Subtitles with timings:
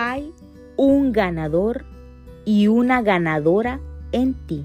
[0.00, 0.32] Hay
[0.76, 1.84] un ganador
[2.44, 3.80] y una ganadora
[4.12, 4.64] en ti.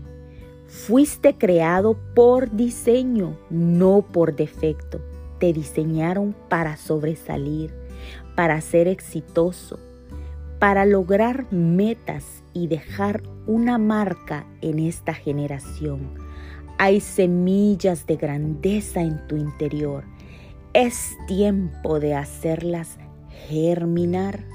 [0.68, 5.02] Fuiste creado por diseño, no por defecto.
[5.40, 7.74] Te diseñaron para sobresalir,
[8.36, 9.80] para ser exitoso,
[10.60, 16.14] para lograr metas y dejar una marca en esta generación.
[16.78, 20.04] Hay semillas de grandeza en tu interior.
[20.74, 23.00] Es tiempo de hacerlas
[23.48, 24.46] germinar.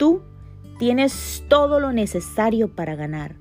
[0.00, 0.22] Tú
[0.78, 3.36] tienes todo lo necesario para ganar.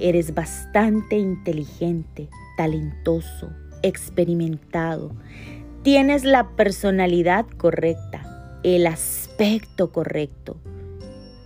[0.00, 3.52] Eres bastante inteligente, talentoso,
[3.84, 5.12] experimentado.
[5.84, 10.56] Tienes la personalidad correcta, el aspecto correcto.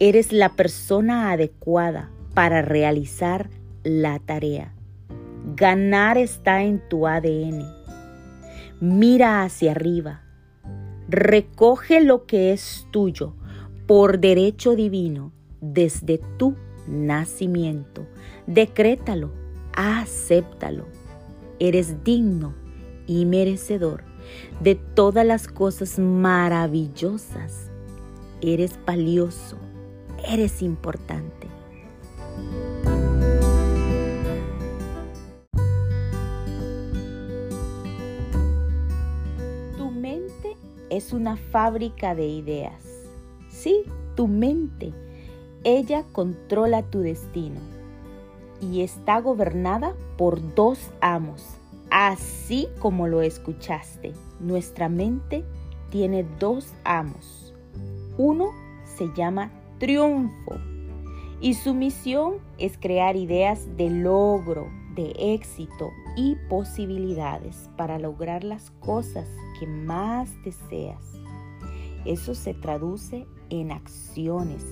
[0.00, 3.50] Eres la persona adecuada para realizar
[3.84, 4.72] la tarea.
[5.54, 7.62] Ganar está en tu ADN.
[8.80, 10.22] Mira hacia arriba.
[11.10, 13.34] Recoge lo que es tuyo
[13.86, 16.56] por derecho divino desde tu
[16.86, 18.06] nacimiento.
[18.46, 19.32] Decrétalo,
[19.74, 20.86] acéptalo.
[21.58, 22.54] Eres digno
[23.06, 24.04] y merecedor
[24.60, 27.70] de todas las cosas maravillosas.
[28.40, 29.56] Eres valioso,
[30.28, 31.46] eres importante.
[39.76, 40.56] Tu mente
[40.90, 42.85] es una fábrica de ideas.
[43.56, 43.84] Sí,
[44.16, 44.92] tu mente
[45.64, 47.58] ella controla tu destino
[48.60, 51.56] y está gobernada por dos amos,
[51.90, 54.12] así como lo escuchaste.
[54.40, 55.42] Nuestra mente
[55.90, 57.54] tiene dos amos.
[58.18, 58.50] Uno
[58.84, 60.54] se llama triunfo
[61.40, 68.70] y su misión es crear ideas de logro, de éxito y posibilidades para lograr las
[68.80, 69.26] cosas
[69.58, 71.25] que más deseas.
[72.06, 74.62] Eso se traduce en acciones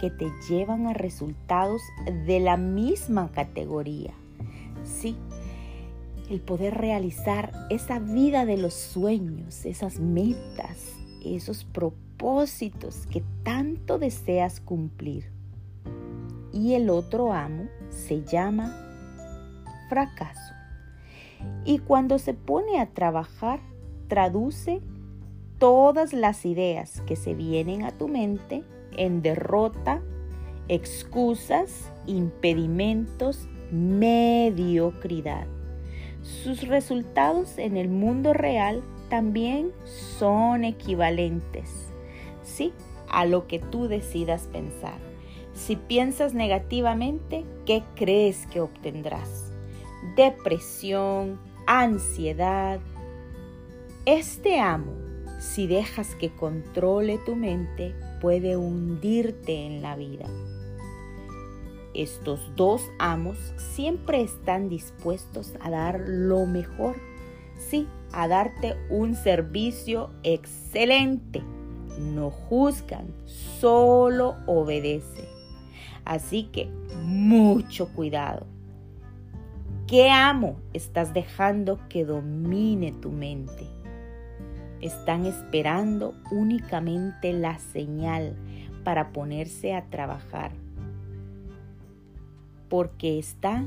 [0.00, 1.82] que te llevan a resultados
[2.26, 4.14] de la misma categoría.
[4.84, 5.16] Sí,
[6.30, 10.94] el poder realizar esa vida de los sueños, esas metas,
[11.24, 15.30] esos propósitos que tanto deseas cumplir.
[16.52, 18.74] Y el otro amo se llama
[19.88, 20.54] fracaso.
[21.64, 23.60] Y cuando se pone a trabajar,
[24.08, 24.80] traduce
[25.58, 28.62] todas las ideas que se vienen a tu mente
[28.96, 30.02] en derrota,
[30.68, 35.46] excusas, impedimentos, mediocridad.
[36.22, 41.92] Sus resultados en el mundo real también son equivalentes,
[42.42, 42.72] sí,
[43.08, 44.98] a lo que tú decidas pensar.
[45.54, 49.52] Si piensas negativamente, ¿qué crees que obtendrás?
[50.14, 52.80] Depresión, ansiedad.
[54.04, 55.07] Este amo,
[55.38, 60.26] si dejas que controle tu mente, puede hundirte en la vida.
[61.94, 66.96] Estos dos amos siempre están dispuestos a dar lo mejor,
[67.56, 71.42] sí, a darte un servicio excelente.
[71.98, 75.26] No juzgan, solo obedecen.
[76.04, 76.66] Así que
[77.02, 78.46] mucho cuidado.
[79.86, 83.77] ¿Qué amo estás dejando que domine tu mente?
[84.80, 88.36] Están esperando únicamente la señal
[88.84, 90.52] para ponerse a trabajar,
[92.68, 93.64] porque está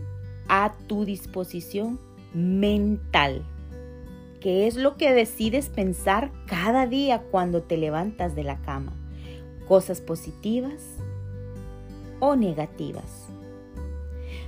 [0.48, 2.00] a tu disposición
[2.34, 3.44] mental,
[4.40, 8.94] que es lo que decides pensar cada día cuando te levantas de la cama,
[9.68, 10.82] cosas positivas
[12.20, 13.28] o negativas.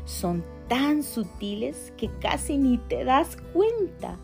[0.06, 4.18] Son tan sutiles que casi ni te das cuenta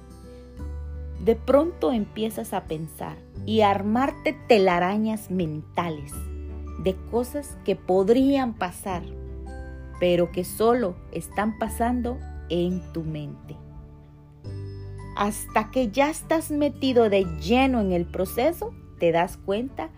[1.23, 6.13] de pronto empiezas a pensar y a armarte telarañas mentales
[6.83, 9.03] de cosas que podrían pasar,
[9.99, 12.17] pero que solo están pasando
[12.49, 13.57] en tu mente.
[15.17, 19.89] Hasta que ya estás metido de lleno en el proceso, te das cuenta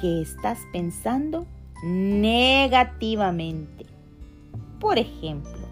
[0.00, 1.46] que estás pensando
[1.82, 3.86] negativamente.
[4.78, 5.66] Por ejemplo,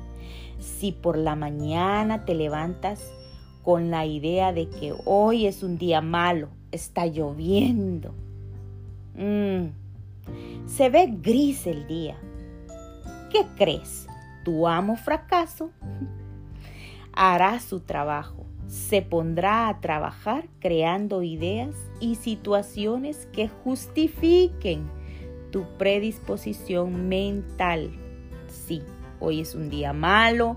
[0.59, 3.13] si por la mañana te levantas
[3.63, 8.15] con la idea de que hoy es un día malo, está lloviendo.
[9.15, 9.69] Mm,
[10.67, 12.17] se ve gris el día.
[13.31, 14.07] ¿Qué crees?
[14.45, 15.71] Tu amo fracaso
[17.13, 18.47] hará su trabajo.
[18.67, 24.89] Se pondrá a trabajar creando ideas y situaciones que justifiquen
[25.51, 27.91] tu predisposición mental.
[28.49, 28.83] Sí,
[29.21, 30.57] hoy es un día malo,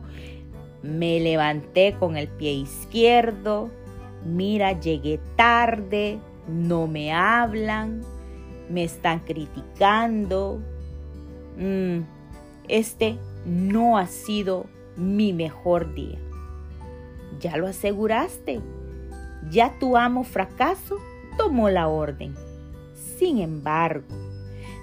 [0.85, 3.69] me levanté con el pie izquierdo.
[4.23, 6.19] Mira, llegué tarde.
[6.47, 8.01] No me hablan.
[8.69, 10.59] me están criticando.
[11.57, 12.01] Mm,
[12.67, 14.65] este no ha sido
[14.95, 16.19] mi mejor día.
[17.39, 18.61] Ya lo aseguraste.
[19.49, 20.97] Ya tu amo fracaso
[21.37, 22.35] tomó la orden.
[23.17, 24.07] Sin embargo,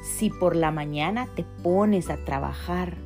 [0.02, 2.96] si por la mañana te pones a trabajar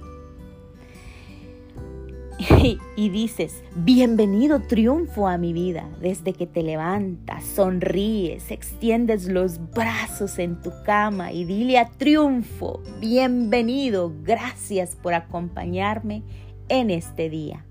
[2.62, 10.38] y dices, bienvenido triunfo a mi vida, desde que te levantas, sonríes, extiendes los brazos
[10.38, 16.22] en tu cama y dile a triunfo, bienvenido, gracias por acompañarme
[16.68, 17.64] en este día.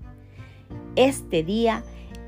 [0.94, 1.82] Este día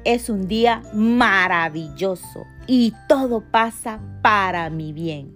[0.04, 5.32] es un día maravilloso y todo pasa para mi bien.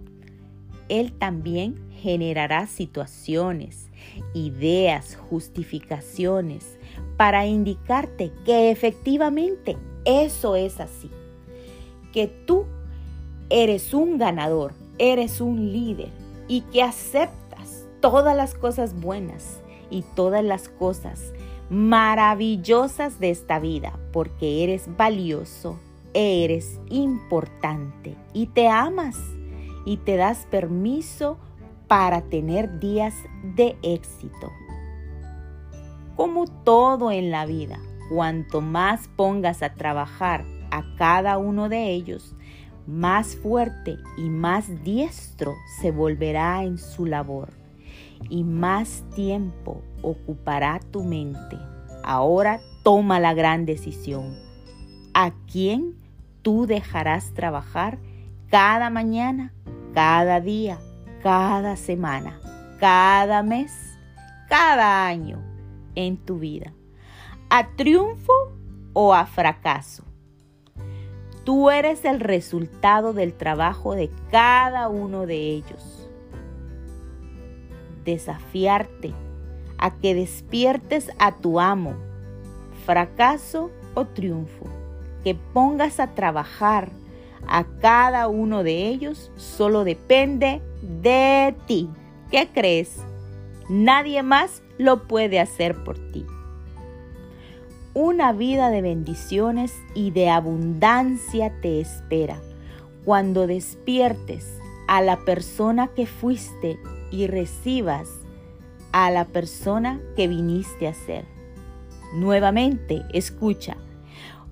[0.89, 3.87] Él también generará situaciones,
[4.33, 6.77] ideas, justificaciones
[7.17, 11.09] para indicarte que efectivamente eso es así.
[12.11, 12.65] Que tú
[13.49, 16.09] eres un ganador, eres un líder
[16.47, 21.33] y que aceptas todas las cosas buenas y todas las cosas
[21.69, 25.79] maravillosas de esta vida porque eres valioso,
[26.13, 29.17] eres importante y te amas
[29.85, 31.37] y te das permiso
[31.87, 33.13] para tener días
[33.55, 34.51] de éxito.
[36.15, 37.79] Como todo en la vida,
[38.09, 42.35] cuanto más pongas a trabajar a cada uno de ellos,
[42.85, 47.49] más fuerte y más diestro se volverá en su labor
[48.29, 51.57] y más tiempo ocupará tu mente.
[52.03, 54.37] Ahora toma la gran decisión.
[55.15, 55.95] ¿A quién
[56.43, 57.97] tú dejarás trabajar
[58.49, 59.51] cada mañana,
[59.95, 60.79] cada día,
[61.23, 62.39] cada semana,
[62.79, 63.71] cada mes,
[64.47, 65.52] cada año
[65.95, 66.73] en tu vida?
[67.49, 68.33] ¿A triunfo
[68.93, 70.03] o a fracaso?
[71.43, 76.09] Tú eres el resultado del trabajo de cada uno de ellos.
[78.05, 79.13] Desafiarte
[79.77, 81.95] a que despiertes a tu amo,
[82.85, 84.65] fracaso o triunfo,
[85.23, 86.89] que pongas a trabajar
[87.47, 91.89] a cada uno de ellos, solo depende de ti.
[92.31, 93.03] ¿Qué crees?
[93.69, 96.25] Nadie más lo puede hacer por ti.
[97.93, 102.41] Una vida de bendiciones y de abundancia te espera
[103.05, 106.79] cuando despiertes a la persona que fuiste
[107.11, 108.09] y recibas
[108.91, 111.25] a la persona que viniste a ser.
[112.15, 113.77] Nuevamente, escucha,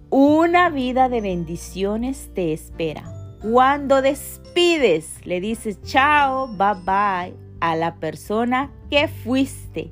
[0.09, 3.03] una vida de bendiciones te espera.
[3.41, 9.91] Cuando despides, le dices chao, bye bye a la persona que fuiste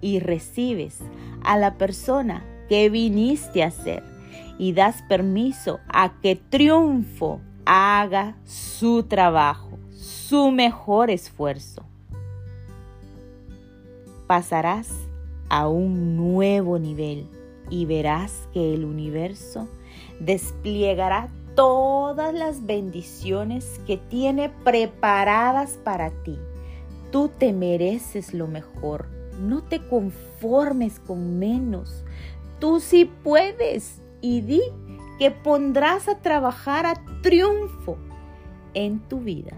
[0.00, 0.98] y recibes
[1.42, 4.02] a la persona que viniste a ser
[4.58, 11.88] y das permiso a que triunfo haga su trabajo, su mejor esfuerzo
[14.28, 14.90] pasarás
[15.48, 17.26] a un nuevo nivel
[17.70, 19.66] y verás que el universo
[20.20, 26.38] despliegará todas las bendiciones que tiene preparadas para ti.
[27.10, 29.17] Tú te mereces lo mejor.
[29.38, 32.04] No te conformes con menos.
[32.58, 34.62] Tú sí puedes y di
[35.18, 37.96] que pondrás a trabajar a triunfo
[38.74, 39.52] en tu vida.